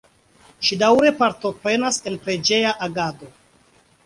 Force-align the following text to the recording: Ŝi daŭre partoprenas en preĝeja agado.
Ŝi 0.69 0.77
daŭre 0.83 1.11
partoprenas 1.19 2.01
en 2.13 2.17
preĝeja 2.25 2.73
agado. 2.89 3.31